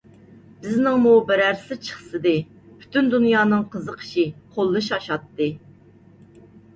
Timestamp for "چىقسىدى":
1.89-2.31